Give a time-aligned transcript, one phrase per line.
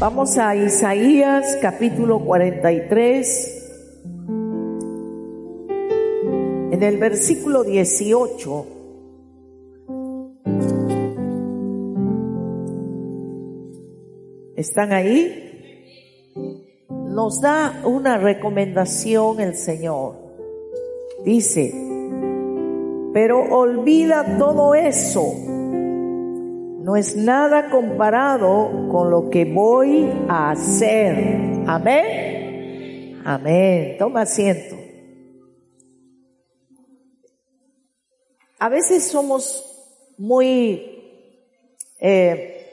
[0.00, 3.64] Vamos a Isaías capítulo 43.
[6.70, 8.66] En el versículo 18.
[14.54, 16.36] ¿Están ahí?
[16.88, 20.14] Nos da una recomendación el Señor.
[21.24, 21.74] Dice,
[23.12, 25.47] pero olvida todo eso
[26.88, 31.66] no es nada comparado con lo que voy a hacer.
[31.66, 33.20] Amén.
[33.26, 33.96] Amén.
[33.98, 34.74] Toma asiento.
[38.58, 41.28] A veces somos muy
[42.00, 42.72] eh,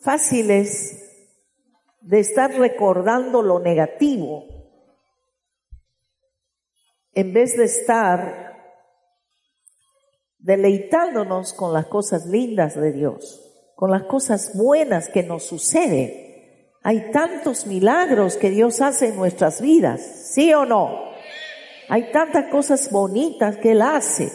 [0.00, 1.00] fáciles
[2.00, 4.44] de estar recordando lo negativo
[7.12, 8.43] en vez de estar
[10.44, 16.12] deleitándonos con las cosas lindas de Dios, con las cosas buenas que nos suceden.
[16.82, 20.02] Hay tantos milagros que Dios hace en nuestras vidas,
[20.34, 20.98] ¿sí o no?
[21.88, 24.30] Hay tantas cosas bonitas que Él hace,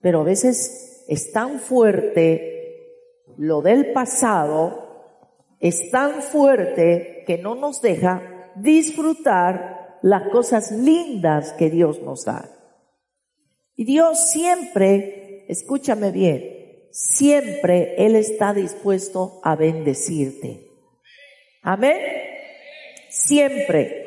[0.00, 2.96] pero a veces es tan fuerte
[3.36, 5.20] lo del pasado,
[5.60, 12.61] es tan fuerte que no nos deja disfrutar las cosas lindas que Dios nos da.
[13.74, 20.68] Y Dios siempre, escúchame bien, siempre Él está dispuesto a bendecirte.
[21.62, 21.98] Amén.
[23.08, 24.02] Siempre.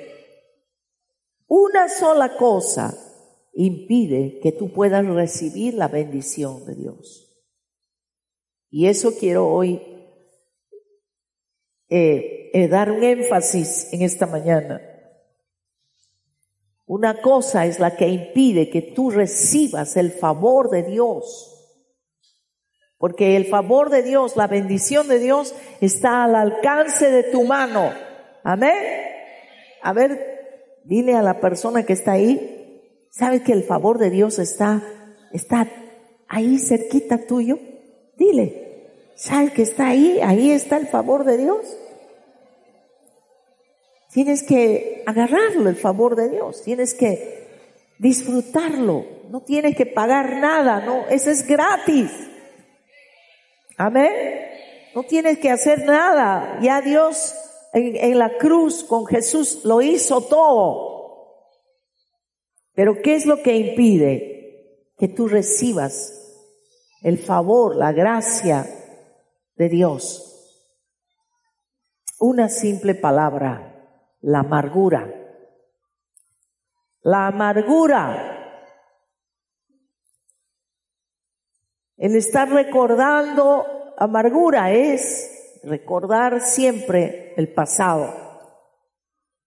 [1.47, 2.93] Una sola cosa
[3.53, 7.25] impide que tú puedas recibir la bendición de Dios.
[8.69, 9.81] Y eso quiero hoy
[11.87, 14.81] eh, eh, dar un énfasis en esta mañana.
[16.87, 21.51] Una cosa es la que impide que tú recibas el favor de Dios.
[22.97, 27.91] Porque el favor de Dios, la bendición de Dios está al alcance de tu mano.
[28.43, 28.73] Amén.
[29.81, 34.39] A ver, dile a la persona que está ahí, ¿sabes que el favor de Dios
[34.39, 34.83] está,
[35.33, 35.67] está
[36.27, 37.59] ahí cerquita tuyo?
[38.17, 40.19] Dile, ¿sabes que está ahí?
[40.23, 41.77] Ahí está el favor de Dios.
[44.11, 46.61] Tienes que agarrarlo, el favor de Dios.
[46.63, 47.47] Tienes que
[47.97, 49.05] disfrutarlo.
[49.29, 52.11] No tienes que pagar nada, no, eso es gratis.
[53.77, 54.13] Amén.
[54.93, 56.59] No tienes que hacer nada.
[56.61, 57.35] Ya Dios
[57.73, 60.95] en, en la cruz con Jesús lo hizo todo.
[62.73, 66.13] Pero ¿qué es lo que impide que tú recibas
[67.01, 68.65] el favor, la gracia
[69.55, 70.31] de Dios?
[72.19, 73.74] Una simple palabra
[74.25, 75.07] la amargura.
[77.01, 78.71] La amargura.
[81.95, 88.13] El estar recordando amargura es recordar siempre el pasado.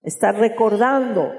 [0.02, 1.32] Estar recordando.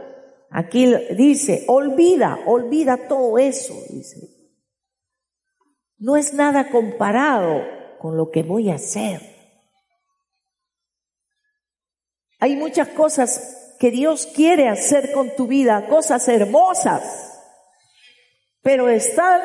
[0.51, 4.17] Aquí dice, olvida, olvida todo eso, dice.
[5.97, 7.61] No es nada comparado
[7.99, 9.38] con lo que voy a hacer.
[12.39, 17.41] Hay muchas cosas que Dios quiere hacer con tu vida, cosas hermosas,
[18.61, 19.41] pero están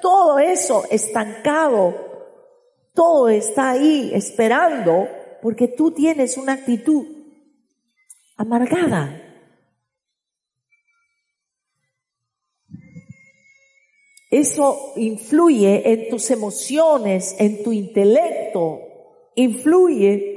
[0.00, 1.94] todo eso estancado,
[2.94, 5.08] todo está ahí esperando
[5.42, 7.06] porque tú tienes una actitud
[8.36, 9.22] amargada.
[14.30, 18.80] Eso influye en tus emociones, en tu intelecto,
[19.36, 20.35] influye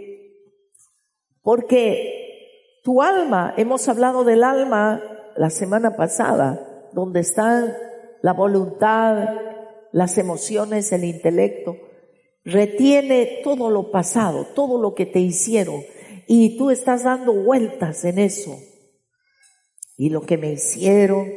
[1.50, 5.02] porque tu alma, hemos hablado del alma
[5.36, 7.74] la semana pasada, donde están
[8.22, 9.30] la voluntad,
[9.92, 11.76] las emociones, el intelecto,
[12.46, 15.82] retiene todo lo pasado, todo lo que te hicieron,
[16.28, 18.56] y tú estás dando vueltas en eso.
[19.98, 21.32] Y lo que me hicieron,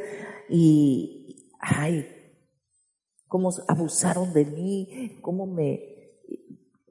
[0.47, 2.07] y, ay,
[3.27, 5.92] cómo abusaron de mí, cómo me,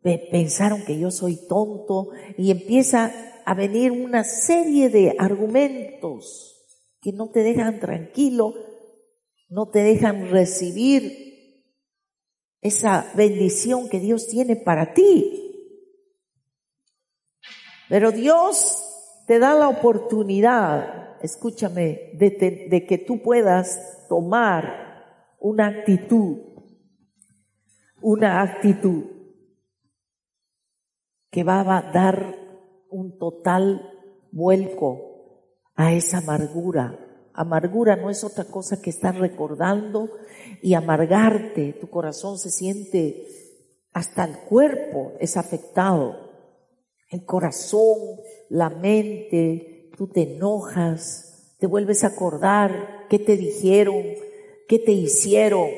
[0.03, 3.13] pensaron que yo soy tonto, y empieza
[3.45, 6.53] a venir una serie de argumentos
[7.01, 8.55] que no te dejan tranquilo,
[9.49, 11.65] no te dejan recibir
[12.61, 15.39] esa bendición que Dios tiene para ti.
[17.89, 18.79] Pero Dios
[19.27, 26.39] te da la oportunidad, escúchame, de, de que tú puedas tomar una actitud,
[28.01, 29.22] una actitud
[31.33, 32.39] que va a dar
[32.91, 33.91] un total
[34.31, 36.99] vuelco a esa amargura.
[37.33, 40.11] Amargura no es otra cosa que estar recordando
[40.61, 41.73] y amargarte.
[41.81, 43.27] Tu corazón se siente,
[43.95, 46.31] hasta el cuerpo es afectado.
[47.09, 47.97] El corazón,
[48.51, 54.03] la mente, tú te enojas, te vuelves a acordar qué te dijeron,
[54.69, 55.69] qué te hicieron.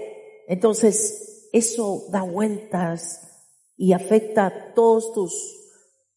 [0.49, 3.34] Entonces, eso da vueltas
[3.77, 5.33] y afecta todos tus,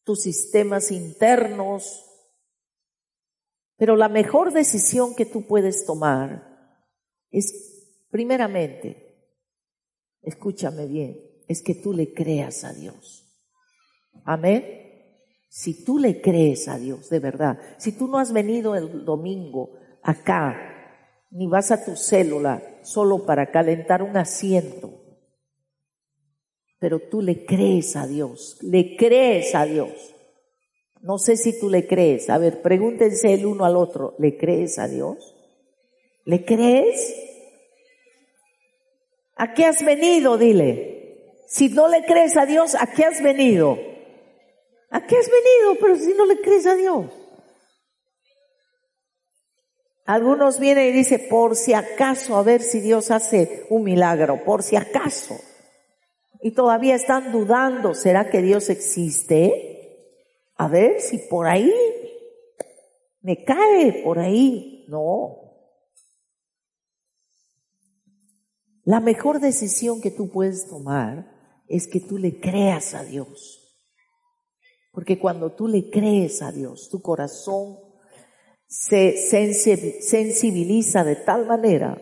[0.04, 2.04] tus sistemas internos.
[3.78, 6.84] Pero la mejor decisión que tú puedes tomar
[7.32, 9.08] es, primeramente,
[10.22, 13.24] escúchame bien, es que tú le creas a Dios.
[14.26, 14.86] Amén.
[15.50, 19.72] Si tú le crees a Dios, de verdad, si tú no has venido el domingo
[20.04, 20.78] acá,
[21.32, 25.07] ni vas a tu célula solo para calentar un asiento,
[26.80, 30.14] pero tú le crees a Dios, le crees a Dios.
[31.02, 32.30] No sé si tú le crees.
[32.30, 35.36] A ver, pregúntense el uno al otro, ¿le crees a Dios?
[36.26, 37.16] ¿Le crees?
[39.36, 40.38] ¿A qué has venido?
[40.38, 41.34] Dile.
[41.48, 43.78] Si no le crees a Dios, ¿a qué has venido?
[44.90, 45.80] ¿A qué has venido?
[45.80, 47.06] Pero si no le crees a Dios.
[50.06, 54.64] Algunos vienen y dicen, por si acaso, a ver si Dios hace un milagro, por
[54.64, 55.38] si acaso
[56.42, 59.74] y todavía están dudando, ¿será que Dios existe?
[60.56, 61.72] A ver si por ahí
[63.22, 64.86] me cae, por ahí.
[64.88, 65.48] No.
[68.84, 71.30] La mejor decisión que tú puedes tomar
[71.68, 73.64] es que tú le creas a Dios.
[74.94, 77.80] Porque cuando tú le crees a Dios, tu corazón
[78.66, 82.02] se sensibiliza de tal manera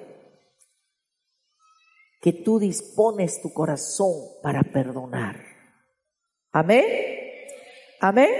[2.25, 4.11] que tú dispones tu corazón
[4.41, 5.39] para perdonar.
[6.51, 6.83] Amén.
[8.01, 8.31] Amén.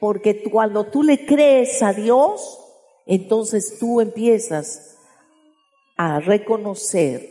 [0.00, 2.58] Porque cuando tú le crees a Dios,
[3.06, 4.98] entonces tú empiezas
[5.96, 7.30] a reconocer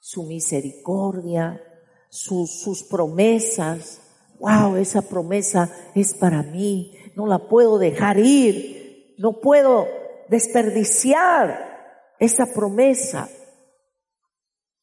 [0.00, 1.62] su misericordia,
[2.10, 4.02] sus, promesas.
[4.38, 6.92] Wow, esa promesa es para mí.
[7.16, 9.14] No la puedo dejar ir.
[9.16, 9.88] No puedo
[10.28, 13.30] desperdiciar esa promesa.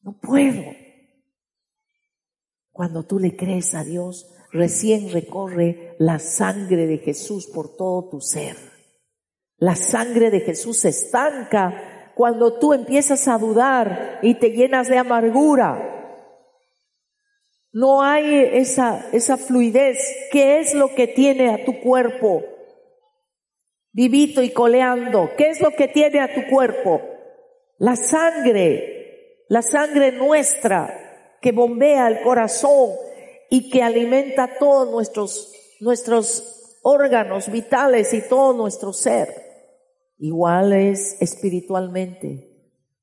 [0.06, 0.62] No puedo.
[2.70, 8.20] Cuando tú le crees a Dios, recién recorre la sangre de Jesús por todo tu
[8.20, 8.54] ser.
[9.56, 14.98] La sangre de Jesús se estanca cuando tú empiezas a dudar y te llenas de
[14.98, 16.22] amargura.
[17.72, 19.98] No hay esa, esa fluidez.
[20.30, 22.44] ¿Qué es lo que tiene a tu cuerpo?
[23.90, 25.30] Vivito y coleando.
[25.36, 27.02] ¿Qué es lo que tiene a tu cuerpo?
[27.78, 28.95] La sangre
[29.48, 32.90] la sangre nuestra que bombea el corazón
[33.50, 39.28] y que alimenta todos nuestros, nuestros órganos vitales y todo nuestro ser.
[40.18, 42.52] Igual es espiritualmente.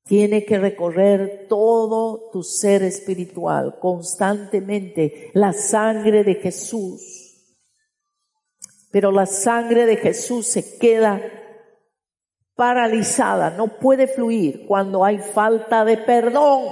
[0.04, 7.22] Tiene que recorrer todo tu ser espiritual constantemente la sangre de Jesús.
[8.90, 11.22] Pero la sangre de Jesús se queda
[12.54, 16.62] paralizada, no puede fluir cuando hay falta de perdón.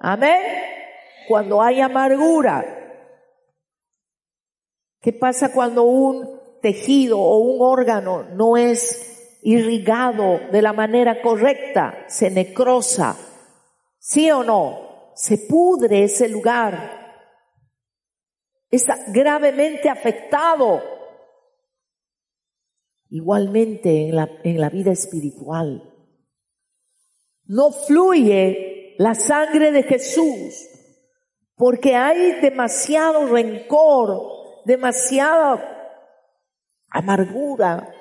[0.00, 0.40] Amén.
[1.28, 2.64] Cuando hay amargura.
[5.00, 12.04] ¿Qué pasa cuando un tejido o un órgano no es irrigado de la manera correcta?
[12.08, 13.16] Se necrosa.
[13.98, 15.12] ¿Sí o no?
[15.14, 16.96] Se pudre ese lugar.
[18.70, 20.97] Está gravemente afectado
[23.10, 25.82] igualmente en la, en la vida espiritual.
[27.44, 30.68] No fluye la sangre de Jesús
[31.54, 35.78] porque hay demasiado rencor, demasiada
[36.88, 37.92] amargura.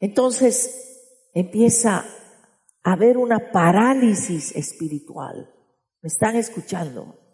[0.00, 2.04] Entonces empieza
[2.82, 5.52] a haber una parálisis espiritual.
[6.02, 7.25] ¿Me están escuchando?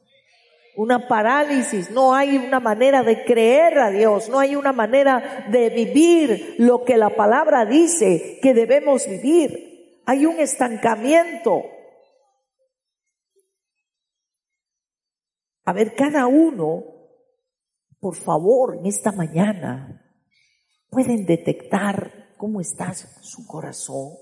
[0.77, 5.69] Una parálisis, no hay una manera de creer a Dios, no hay una manera de
[5.71, 10.01] vivir lo que la palabra dice que debemos vivir.
[10.07, 11.63] Hay un estancamiento.
[15.65, 16.85] A ver, cada uno,
[18.01, 20.03] por favor, en esta mañana,
[20.89, 24.15] pueden detectar cómo está su corazón.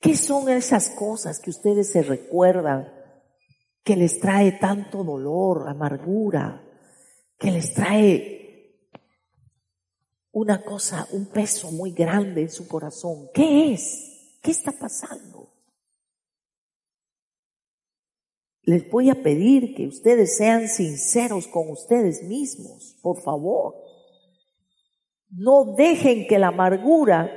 [0.00, 2.99] ¿Qué son esas cosas que ustedes se recuerdan
[3.82, 6.62] que les trae tanto dolor, amargura,
[7.38, 8.40] que les trae
[10.32, 13.30] una cosa, un peso muy grande en su corazón?
[13.32, 14.38] ¿Qué es?
[14.42, 15.52] ¿Qué está pasando?
[18.62, 23.74] Les voy a pedir que ustedes sean sinceros con ustedes mismos, por favor.
[25.30, 27.30] No dejen que la amargura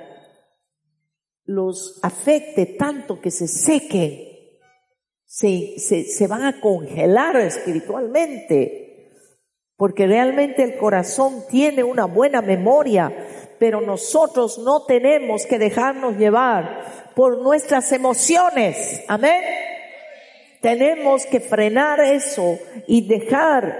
[1.46, 4.33] los afecte tanto que se sequen,
[5.34, 9.10] se, se, se van a congelar espiritualmente,
[9.76, 13.12] porque realmente el corazón tiene una buena memoria,
[13.58, 19.02] pero nosotros no tenemos que dejarnos llevar por nuestras emociones.
[19.08, 19.44] Amén.
[20.62, 23.76] Tenemos que frenar eso y dejar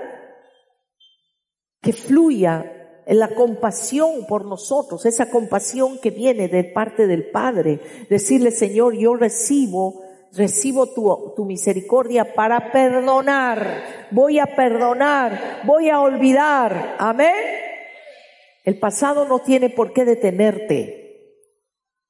[1.84, 2.66] que fluya
[3.06, 7.80] la compasión por nosotros, esa compasión que viene de parte del Padre.
[8.10, 10.03] Decirle, Señor, yo recibo,
[10.36, 14.08] recibo tu, tu misericordia para perdonar.
[14.12, 16.96] Voy a perdonar, voy a olvidar.
[17.00, 17.34] Amén.
[18.64, 21.04] El pasado no tiene por qué detenerte.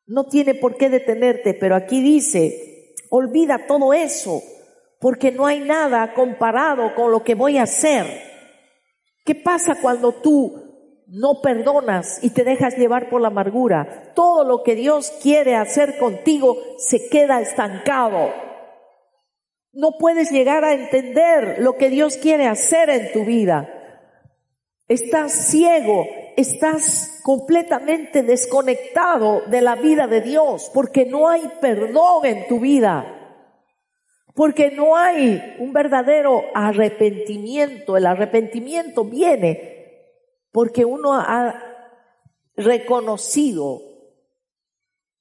[0.05, 4.41] No tiene por qué detenerte, pero aquí dice, olvida todo eso,
[4.99, 8.05] porque no hay nada comparado con lo que voy a hacer.
[9.25, 10.62] ¿Qué pasa cuando tú
[11.13, 15.99] no perdonas y te dejas llevar por la amargura, todo lo que Dios quiere hacer
[15.99, 18.33] contigo se queda estancado.
[19.71, 23.69] No puedes llegar a entender lo que Dios quiere hacer en tu vida.
[24.87, 32.47] Estás ciego, estás completamente desconectado de la vida de Dios porque no hay perdón en
[32.47, 33.19] tu vida.
[34.33, 37.97] Porque no hay un verdadero arrepentimiento.
[37.97, 39.72] El arrepentimiento viene
[40.53, 41.61] porque uno ha
[42.55, 43.81] reconocido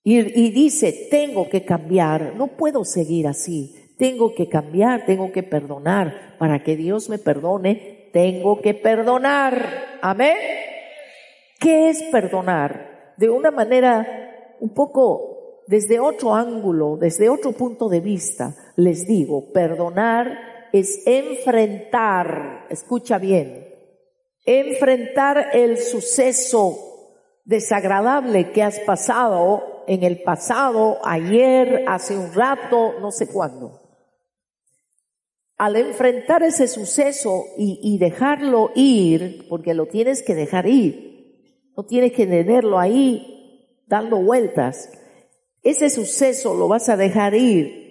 [0.04, 6.36] y, dice, tengo que cambiar, no puedo seguir así, tengo que cambiar, tengo que perdonar,
[6.38, 9.98] para que Dios me perdone, tengo que perdonar.
[10.02, 10.36] Amén.
[11.60, 13.14] ¿Qué es perdonar?
[13.16, 19.52] De una manera un poco desde otro ángulo, desde otro punto de vista, les digo,
[19.52, 23.61] perdonar es enfrentar, escucha bien,
[24.44, 26.92] enfrentar el suceso
[27.44, 33.80] desagradable que has pasado en el pasado, ayer, hace un rato, no sé cuándo.
[35.56, 42.12] Al enfrentar ese suceso y, dejarlo ir, porque lo tienes que dejar ir, no tienes
[42.12, 44.90] que tenerlo ahí dando vueltas,
[45.62, 47.82] ese suceso lo vas a dejar ir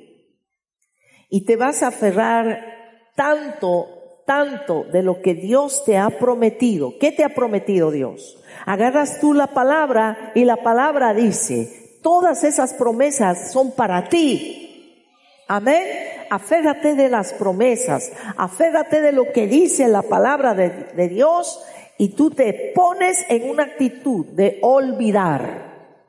[1.29, 4.00] y te vas a aferrar tanto
[4.31, 6.97] tanto de lo que Dios te ha prometido.
[6.97, 8.41] ¿Qué te ha prometido Dios?
[8.65, 15.03] Agarras tú la palabra y la palabra dice, todas esas promesas son para ti.
[15.49, 15.83] Amén.
[16.29, 21.61] Aférrate de las promesas, aférrate de lo que dice la palabra de, de Dios
[21.97, 25.99] y tú te pones en una actitud de olvidar.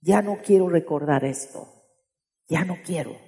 [0.00, 1.68] Ya no quiero recordar esto.
[2.48, 3.27] Ya no quiero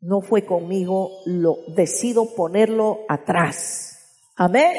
[0.00, 3.98] no fue conmigo, lo decido ponerlo atrás.
[4.36, 4.76] Amén.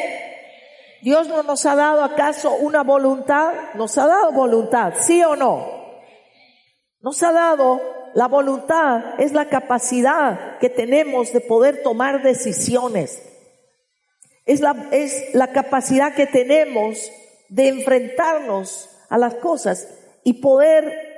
[1.02, 5.66] Dios no nos ha dado acaso una voluntad, nos ha dado voluntad, sí o no.
[7.02, 7.82] Nos ha dado
[8.14, 13.24] la voluntad, es la capacidad que tenemos de poder tomar decisiones.
[14.46, 17.12] Es la, es la capacidad que tenemos
[17.50, 19.88] de enfrentarnos a las cosas
[20.24, 21.09] y poder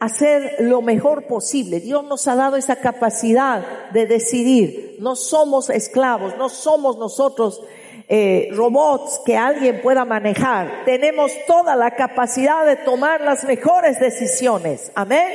[0.00, 1.78] hacer lo mejor posible.
[1.78, 4.96] Dios nos ha dado esa capacidad de decidir.
[4.98, 7.62] No somos esclavos, no somos nosotros
[8.08, 10.84] eh, robots que alguien pueda manejar.
[10.86, 14.90] Tenemos toda la capacidad de tomar las mejores decisiones.
[14.94, 15.28] Amén.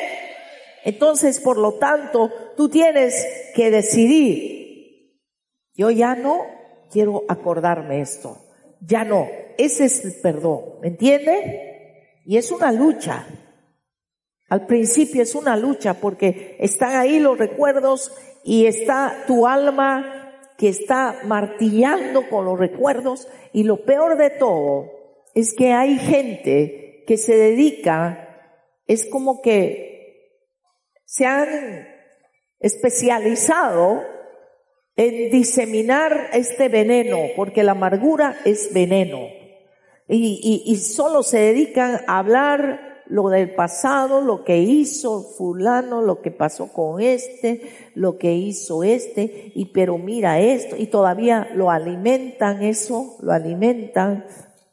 [0.84, 5.16] Entonces, por lo tanto, tú tienes que decidir.
[5.76, 6.42] Yo ya no
[6.92, 8.38] quiero acordarme esto.
[8.82, 9.28] Ya no.
[9.58, 10.80] Ese es el perdón.
[10.82, 12.22] ¿Me entiende?
[12.26, 13.26] Y es una lucha.
[14.48, 18.12] Al principio es una lucha porque están ahí los recuerdos
[18.44, 24.92] y está tu alma que está martillando con los recuerdos y lo peor de todo
[25.34, 28.30] es que hay gente que se dedica,
[28.88, 29.86] es como que
[31.06, 31.88] se han
[32.60, 34.04] especializado
[34.96, 39.28] en diseminar este veneno, porque la amargura es veneno.
[40.08, 46.22] Y, y, solo se dedican a hablar lo del pasado, lo que hizo fulano, lo
[46.22, 47.62] que pasó con este,
[47.94, 54.26] lo que hizo este, y pero mira esto, y todavía lo alimentan eso, lo alimentan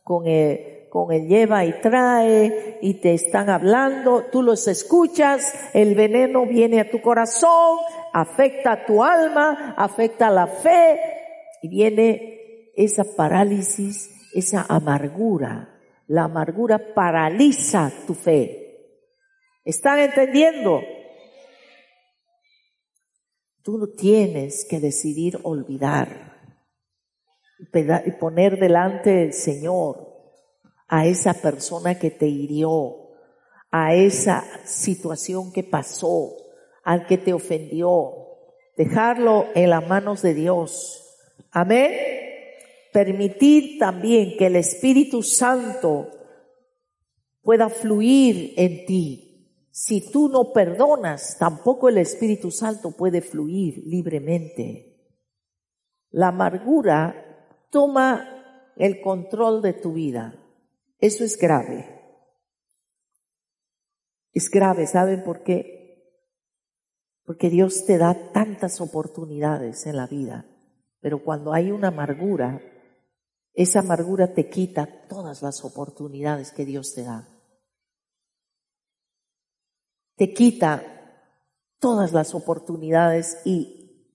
[0.02, 5.94] con, eh, con el lleva y trae y te están hablando, tú los escuchas, el
[5.94, 7.78] veneno viene a tu corazón,
[8.12, 11.00] afecta a tu alma, afecta a la fe
[11.62, 15.71] y viene esa parálisis, esa amargura.
[16.06, 18.62] La amargura paraliza tu fe.
[19.64, 20.80] ¿Están entendiendo?
[23.62, 26.32] Tú tienes que decidir olvidar
[28.04, 30.12] y poner delante del Señor
[30.88, 33.08] a esa persona que te hirió,
[33.70, 36.36] a esa situación que pasó,
[36.82, 38.14] al que te ofendió.
[38.76, 41.16] Dejarlo en las manos de Dios.
[41.52, 42.31] Amén.
[42.92, 46.10] Permitir también que el Espíritu Santo
[47.42, 49.68] pueda fluir en ti.
[49.70, 54.92] Si tú no perdonas, tampoco el Espíritu Santo puede fluir libremente.
[56.10, 60.38] La amargura toma el control de tu vida.
[60.98, 62.00] Eso es grave.
[64.32, 65.72] Es grave, ¿saben por qué?
[67.24, 70.46] Porque Dios te da tantas oportunidades en la vida,
[71.00, 72.60] pero cuando hay una amargura,
[73.54, 77.28] esa amargura te quita todas las oportunidades que Dios te da
[80.16, 80.84] te quita
[81.78, 84.08] todas las oportunidades y,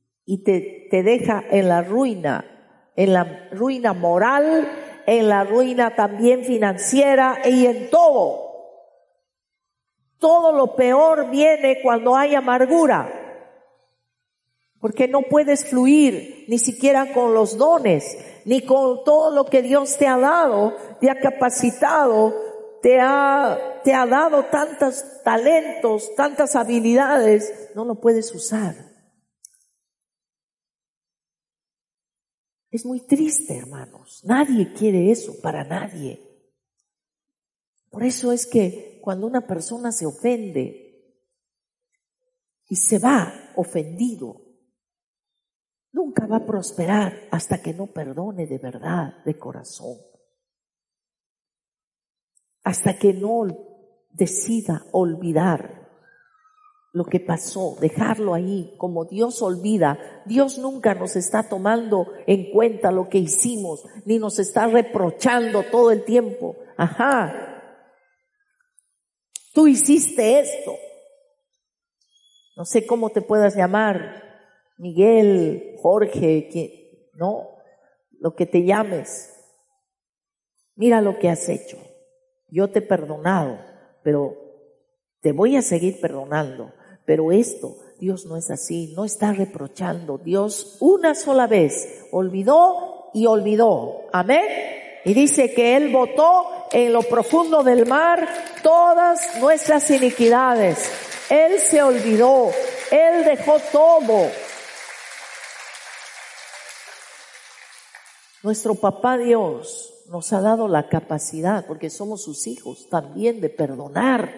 [0.45, 2.45] te, te deja en la ruina,
[2.95, 4.71] en la ruina moral,
[5.05, 8.45] en la ruina también financiera y en todo.
[10.17, 13.11] Todo lo peor viene cuando hay amargura,
[14.79, 18.17] porque no puedes fluir ni siquiera con los dones,
[18.47, 22.33] ni con todo lo que Dios te ha dado, te ha capacitado
[22.81, 28.75] te ha, te ha dado tantos talentos, tantas habilidades, no lo puedes usar.
[32.69, 34.21] Es muy triste, hermanos.
[34.23, 36.21] Nadie quiere eso, para nadie.
[37.89, 41.23] Por eso es que cuando una persona se ofende
[42.69, 44.46] y se va ofendido,
[45.97, 49.97] nunca va a prosperar hasta que no perdone de verdad, de corazón
[52.67, 53.47] hasta que no
[54.11, 55.87] decida olvidar
[56.91, 59.97] lo que pasó, dejarlo ahí, como Dios olvida.
[60.25, 65.91] Dios nunca nos está tomando en cuenta lo que hicimos, ni nos está reprochando todo
[65.91, 66.57] el tiempo.
[66.75, 67.63] Ajá,
[69.53, 70.73] tú hiciste esto.
[72.57, 74.26] No sé cómo te puedas llamar,
[74.77, 77.49] Miguel, Jorge, no,
[78.19, 79.33] lo que te llames.
[80.75, 81.77] Mira lo que has hecho
[82.49, 83.59] yo te he perdonado,
[84.03, 84.35] pero
[85.21, 86.71] te voy a seguir perdonando.
[87.05, 90.17] Pero esto, Dios no es así, no está reprochando.
[90.17, 94.07] Dios una sola vez olvidó y olvidó.
[94.11, 94.45] Amén.
[95.05, 98.27] Y dice que Él votó en lo profundo del mar
[98.61, 100.89] todas nuestras iniquidades.
[101.29, 102.49] Él se olvidó.
[102.91, 104.29] Él dejó todo.
[108.47, 114.31] Nuestro papá Dios nos ha dado la capacidad, porque somos sus hijos, también de perdonar.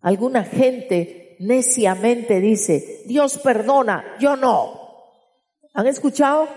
[0.00, 4.72] Alguna gente neciamente dice, Dios perdona, yo no.
[5.74, 6.48] ¿Han escuchado?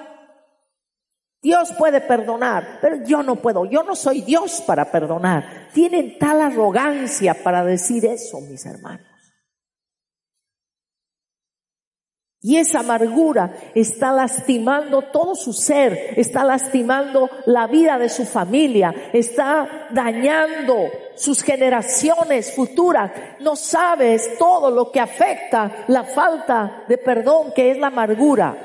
[1.42, 5.68] Dios puede perdonar, pero yo no puedo, yo no soy Dios para perdonar.
[5.74, 9.13] Tienen tal arrogancia para decir eso, mis hermanos.
[12.46, 18.94] Y esa amargura está lastimando todo su ser, está lastimando la vida de su familia,
[19.14, 20.76] está dañando
[21.16, 23.12] sus generaciones futuras.
[23.40, 28.58] No sabes todo lo que afecta la falta de perdón que es la amargura.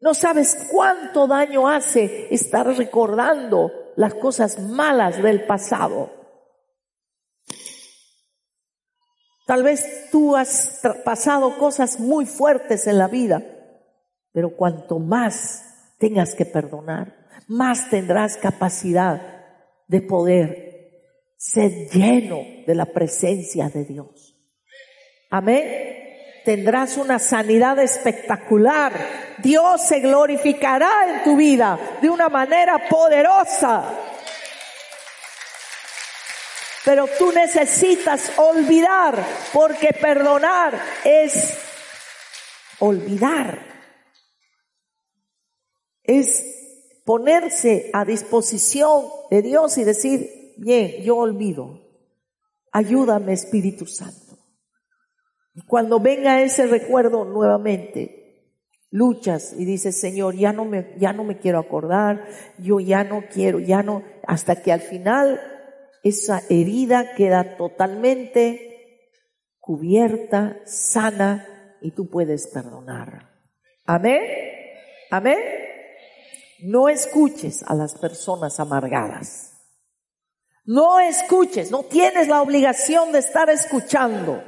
[0.00, 6.21] No sabes cuánto daño hace estar recordando las cosas malas del pasado.
[9.52, 13.42] Tal vez tú has pasado cosas muy fuertes en la vida,
[14.32, 19.20] pero cuanto más tengas que perdonar, más tendrás capacidad
[19.88, 24.34] de poder ser lleno de la presencia de Dios.
[25.28, 25.66] Amén.
[26.46, 28.92] Tendrás una sanidad espectacular.
[29.42, 33.84] Dios se glorificará en tu vida de una manera poderosa.
[36.84, 41.56] Pero tú necesitas olvidar, porque perdonar es
[42.80, 43.58] olvidar.
[46.02, 46.44] Es
[47.04, 51.80] ponerse a disposición de Dios y decir, bien, yo olvido.
[52.72, 54.38] Ayúdame Espíritu Santo.
[55.54, 58.22] Y cuando venga ese recuerdo nuevamente,
[58.90, 62.26] luchas y dices, Señor, ya no me, ya no me quiero acordar,
[62.58, 65.40] yo ya no quiero, ya no, hasta que al final
[66.02, 69.10] esa herida queda totalmente
[69.58, 73.30] cubierta, sana y tú puedes perdonar.
[73.84, 74.22] Amén.
[75.10, 75.38] Amén.
[76.62, 79.52] No escuches a las personas amargadas.
[80.64, 84.42] No escuches, no tienes la obligación de estar escuchando.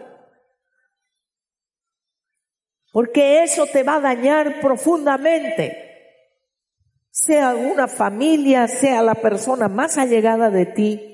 [2.92, 5.80] Porque eso te va a dañar profundamente.
[7.10, 11.13] Sea una familia, sea la persona más allegada de ti,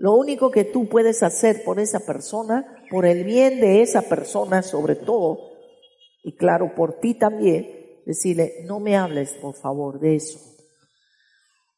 [0.00, 4.62] lo único que tú puedes hacer por esa persona, por el bien de esa persona
[4.62, 5.50] sobre todo,
[6.22, 10.38] y claro, por ti también, decirle, no me hables por favor de eso.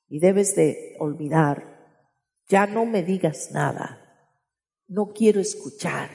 [0.09, 1.99] Y debes de olvidar,
[2.47, 3.99] ya no me digas nada,
[4.87, 6.11] no quiero escuchar.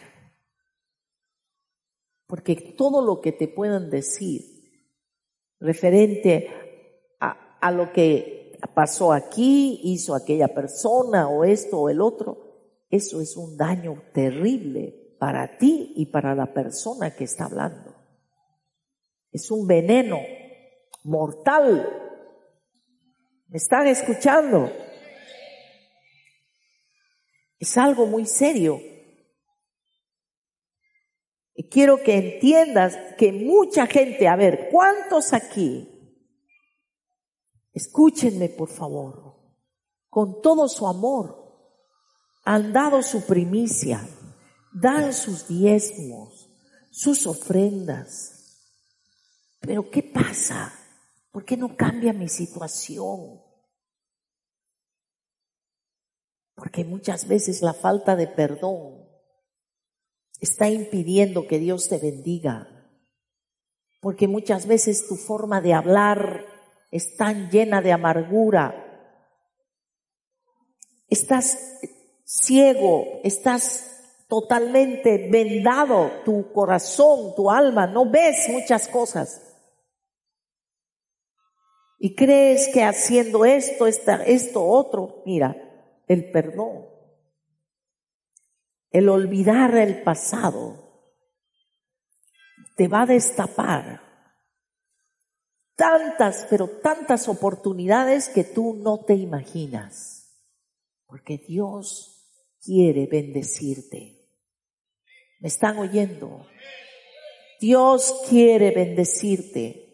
[2.26, 4.44] Porque todo lo que te puedan decir
[5.60, 6.48] referente
[7.20, 8.37] a, a lo que
[8.74, 12.48] pasó aquí, hizo aquella persona o esto o el otro,
[12.90, 17.96] eso es un daño terrible para ti y para la persona que está hablando.
[19.32, 20.20] Es un veneno
[21.04, 21.88] mortal.
[23.48, 24.72] ¿Me están escuchando?
[27.60, 28.80] Es algo muy serio.
[31.54, 35.97] Y quiero que entiendas que mucha gente, a ver, ¿cuántos aquí
[37.78, 39.36] Escúchenme, por favor.
[40.10, 41.28] Con todo su amor,
[42.44, 44.04] han dado su primicia,
[44.74, 46.50] dan sus diezmos,
[46.90, 48.64] sus ofrendas.
[49.60, 50.74] Pero ¿qué pasa?
[51.32, 53.44] ¿Por qué no cambia mi situación?
[56.56, 59.08] Porque muchas veces la falta de perdón
[60.40, 62.90] está impidiendo que Dios te bendiga.
[64.02, 66.57] Porque muchas veces tu forma de hablar
[66.92, 68.84] están llena de amargura.
[71.10, 71.80] Estás
[72.24, 79.44] ciego, estás totalmente vendado, tu corazón, tu alma, no ves muchas cosas.
[82.00, 85.56] Y crees que haciendo esto, esto, otro, mira,
[86.08, 86.86] el perdón,
[88.92, 90.88] el olvidar el pasado,
[92.76, 94.07] te va a destapar
[95.78, 100.18] tantas, pero tantas oportunidades que tú no te imaginas.
[101.06, 102.26] Porque Dios
[102.62, 104.18] quiere bendecirte.
[105.40, 106.48] ¿Me están oyendo?
[107.62, 109.86] Dios quiere bendecirte.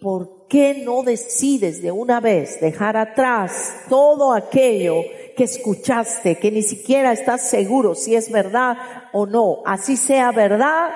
[0.00, 5.02] ¿Por qué no decides de una vez dejar atrás todo aquello
[5.36, 8.76] que escuchaste, que ni siquiera estás seguro si es verdad
[9.12, 9.62] o no?
[9.64, 10.90] Así sea verdad,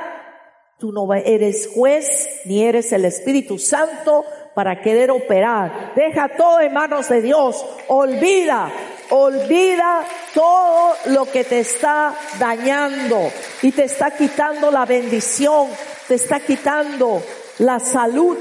[0.78, 5.92] Tú no eres juez ni eres el Espíritu Santo para querer operar.
[5.94, 7.64] Deja todo en manos de Dios.
[7.88, 8.70] Olvida,
[9.10, 13.30] olvida todo lo que te está dañando
[13.62, 15.68] y te está quitando la bendición,
[16.08, 17.22] te está quitando
[17.58, 18.36] la salud,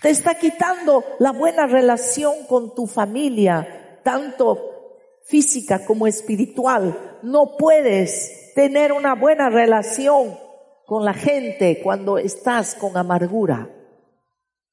[0.00, 7.18] te está quitando la buena relación con tu familia, tanto física como espiritual.
[7.22, 10.38] No puedes tener una buena relación
[10.86, 13.70] con la gente cuando estás con amargura,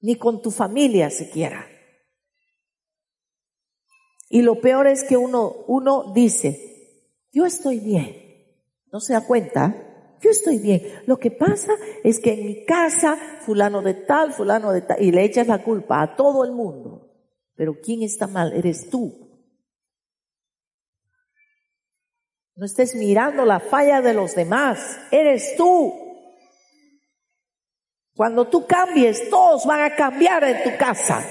[0.02, 1.66] ni con tu familia siquiera.
[4.30, 6.70] Y lo peor es que uno, uno dice,
[7.32, 8.16] yo estoy bien.
[8.92, 10.18] ¿No se da cuenta?
[10.22, 10.82] Yo estoy bien.
[11.06, 15.12] Lo que pasa es que en mi casa, fulano de tal, fulano de tal, y
[15.12, 17.08] le echas la culpa a todo el mundo.
[17.56, 18.54] Pero ¿quién está mal?
[18.54, 19.29] Eres tú.
[22.60, 25.00] No estés mirando la falla de los demás.
[25.12, 25.96] Eres tú.
[28.14, 31.26] Cuando tú cambies, todos van a cambiar en tu casa.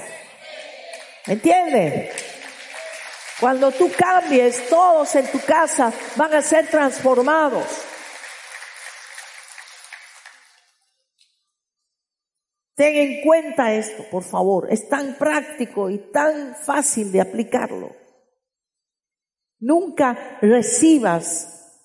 [1.27, 2.09] ¿Me entiendes?
[3.39, 7.67] Cuando tú cambies, todos en tu casa van a ser transformados.
[12.73, 14.67] Ten en cuenta esto, por favor.
[14.71, 18.08] Es tan práctico y tan fácil de aplicarlo.
[19.59, 21.81] Nunca recibas,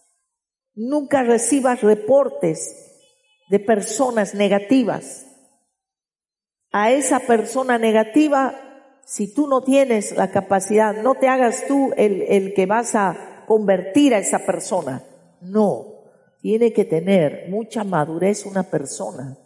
[0.75, 2.85] nunca recibas reportes
[3.49, 5.27] de personas negativas.
[6.71, 8.55] A esa persona negativa,
[9.05, 13.45] si tú no tienes la capacidad, no te hagas tú el, el que vas a
[13.47, 15.03] convertir a esa persona.
[15.41, 15.87] No,
[16.41, 19.39] tiene que tener mucha madurez una persona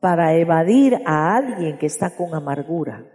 [0.00, 3.06] para evadir a alguien que está con amargura,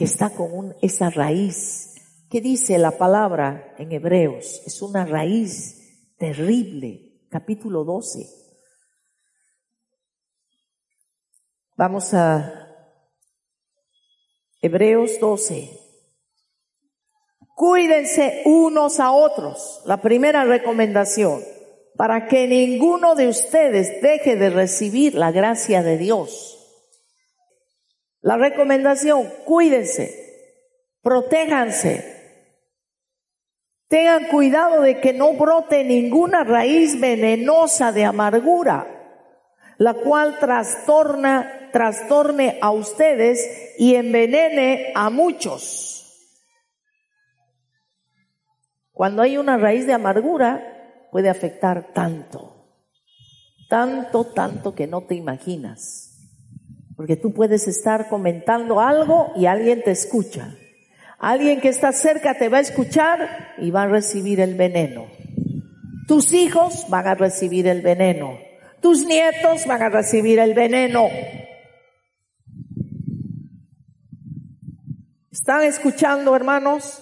[0.00, 1.94] que está con esa raíz.
[2.30, 4.62] ¿Qué dice la palabra en Hebreos?
[4.64, 8.26] Es una raíz terrible capítulo 12.
[11.76, 12.66] Vamos a
[14.62, 15.78] Hebreos 12.
[17.54, 19.82] Cuídense unos a otros.
[19.84, 21.42] La primera recomendación,
[21.98, 26.59] para que ninguno de ustedes deje de recibir la gracia de Dios.
[28.20, 30.14] La recomendación, cuídense,
[31.02, 32.20] protéjanse,
[33.90, 38.86] Tengan cuidado de que no brote ninguna raíz venenosa de amargura,
[39.78, 46.06] la cual trastorna, trastorne a ustedes y envenene a muchos.
[48.92, 52.84] Cuando hay una raíz de amargura, puede afectar tanto,
[53.68, 56.09] tanto, tanto que no te imaginas.
[57.00, 60.54] Porque tú puedes estar comentando algo y alguien te escucha.
[61.18, 65.06] Alguien que está cerca te va a escuchar y va a recibir el veneno.
[66.06, 68.38] Tus hijos van a recibir el veneno.
[68.82, 71.08] Tus nietos van a recibir el veneno.
[75.32, 77.00] ¿Están escuchando, hermanos?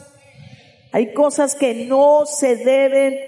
[0.93, 3.19] Hay cosas que no se deben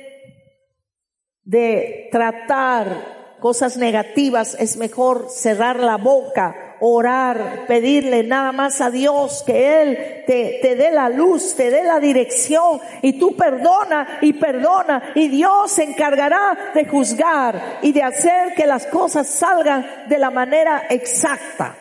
[1.42, 4.56] de tratar, cosas negativas.
[4.58, 10.74] Es mejor cerrar la boca orar, pedirle nada más a Dios que Él te, te
[10.76, 15.84] dé la luz, te dé la dirección y tú perdona y perdona y Dios se
[15.84, 21.76] encargará de juzgar y de hacer que las cosas salgan de la manera exacta.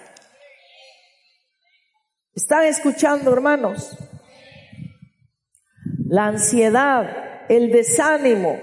[2.35, 3.97] ¿Están escuchando, hermanos?
[6.07, 8.59] La ansiedad, el desánimo,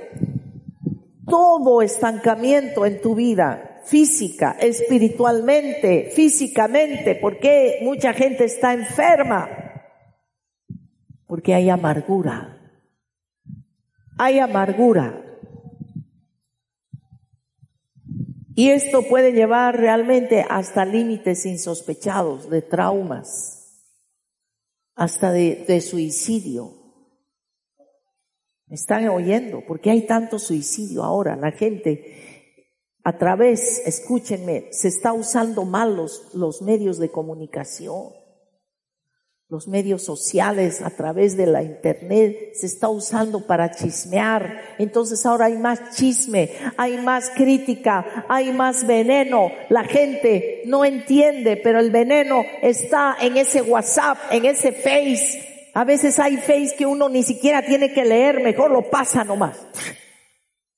[1.26, 7.14] todo estancamiento en tu vida física, espiritualmente, físicamente.
[7.14, 9.48] ¿Por qué mucha gente está enferma?
[11.26, 12.58] Porque hay amargura.
[14.18, 15.22] Hay amargura.
[18.54, 23.84] Y esto puede llevar realmente hasta límites insospechados de traumas,
[24.94, 26.85] hasta de, de suicidio.
[28.68, 29.62] ¿Me están oyendo?
[29.66, 31.36] Porque hay tanto suicidio ahora.
[31.36, 32.26] La gente
[33.04, 38.10] a través, escúchenme, se está usando mal los, los medios de comunicación,
[39.48, 44.74] los medios sociales a través de la internet, se está usando para chismear.
[44.78, 49.52] Entonces ahora hay más chisme, hay más crítica, hay más veneno.
[49.68, 55.55] La gente no entiende, pero el veneno está en ese WhatsApp, en ese Face.
[55.76, 59.58] A veces hay Face que uno ni siquiera tiene que leer, mejor lo pasa nomás.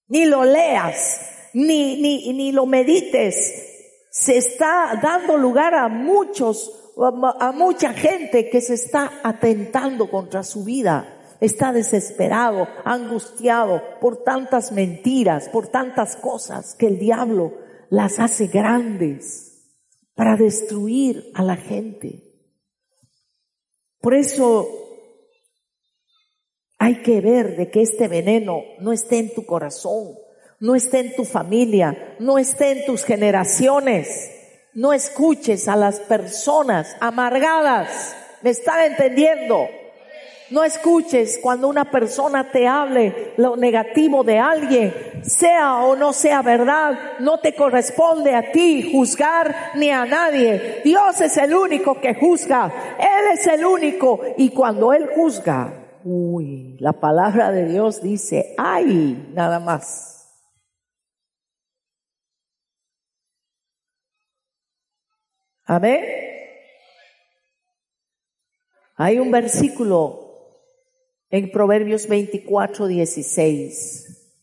[0.09, 1.21] Ni lo leas
[1.55, 4.09] ni, ni, ni lo medites.
[4.11, 6.93] Se está dando lugar a muchos,
[7.39, 11.37] a mucha gente que se está atentando contra su vida.
[11.41, 17.53] Está desesperado, angustiado por tantas mentiras, por tantas cosas que el diablo
[17.89, 19.63] las hace grandes
[20.17, 22.25] para destruir a la gente.
[24.01, 24.88] Por eso
[26.79, 30.19] hay que ver de que este veneno no esté en tu corazón,
[30.61, 34.35] no esté en tu familia, no esté en tus generaciones.
[34.75, 38.15] No escuches a las personas amargadas.
[38.43, 39.67] ¿Me están entendiendo?
[40.51, 46.43] No escuches cuando una persona te hable lo negativo de alguien, sea o no sea
[46.43, 50.81] verdad, no te corresponde a ti juzgar ni a nadie.
[50.85, 56.77] Dios es el único que juzga, Él es el único y cuando Él juzga, uy,
[56.81, 60.19] la palabra de Dios dice, ay, nada más.
[65.65, 66.03] Amén.
[68.97, 70.29] Hay un versículo
[71.31, 74.35] en Proverbios 24, 16.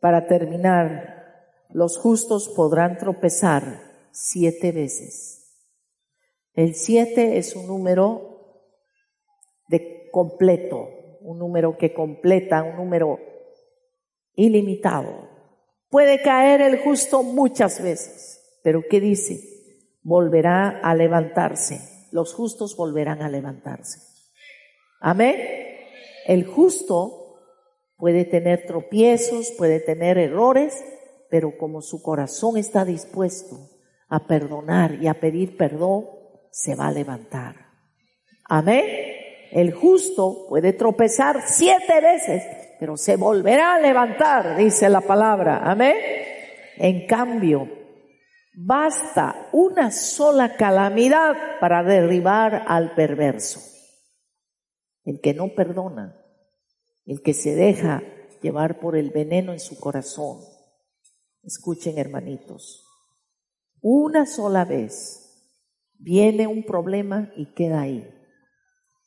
[0.00, 5.42] Para terminar, los justos podrán tropezar siete veces.
[6.54, 8.31] El siete es un número
[10.12, 13.18] completo, un número que completa, un número
[14.36, 15.28] ilimitado.
[15.90, 19.52] Puede caer el justo muchas veces, pero ¿qué dice?
[20.02, 21.80] volverá a levantarse.
[22.10, 24.00] Los justos volverán a levantarse.
[25.00, 25.36] Amén.
[26.26, 27.38] El justo
[27.96, 30.84] puede tener tropiezos, puede tener errores,
[31.30, 33.56] pero como su corazón está dispuesto
[34.08, 36.06] a perdonar y a pedir perdón,
[36.50, 37.56] se va a levantar.
[38.44, 39.11] Amén.
[39.52, 42.42] El justo puede tropezar siete veces,
[42.80, 45.60] pero se volverá a levantar, dice la palabra.
[45.64, 45.96] Amén.
[46.78, 47.68] En cambio,
[48.54, 53.60] Basta una sola calamidad para derribar al perverso.
[55.04, 56.22] El que no perdona,
[57.06, 58.02] el que se deja
[58.42, 60.40] llevar por el veneno en su corazón.
[61.42, 62.84] Escuchen, hermanitos.
[63.80, 65.48] Una sola vez
[65.94, 68.06] viene un problema y queda ahí,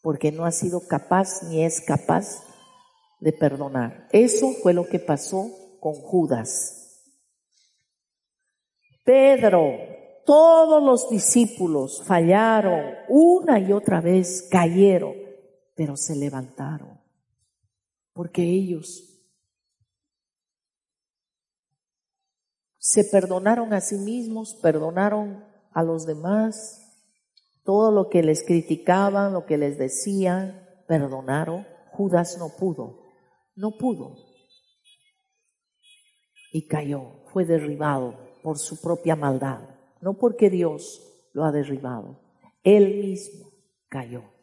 [0.06, 2.44] porque no ha sido capaz ni es capaz
[3.20, 4.08] de perdonar.
[4.12, 7.02] Eso fue lo que pasó con Judas.
[9.04, 9.63] Pedro,
[10.24, 15.15] todos los discípulos fallaron, una y otra vez cayeron,
[15.74, 17.02] pero se levantaron,
[18.13, 19.12] porque ellos
[22.78, 26.85] se perdonaron a sí mismos, perdonaron a los demás,
[27.65, 31.67] todo lo que les criticaban, lo que les decían, perdonaron.
[31.91, 33.01] Judas no pudo,
[33.56, 34.15] no pudo.
[36.54, 39.62] Y cayó, fue derribado por su propia maldad,
[39.99, 41.01] no porque Dios
[41.34, 42.19] lo ha derribado,
[42.63, 43.49] él mismo
[43.89, 44.35] cayó.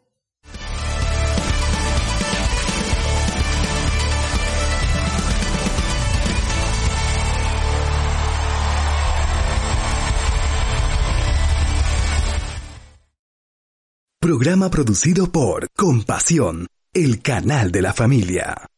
[14.23, 18.72] Programa producido por Compasión, el canal de la familia.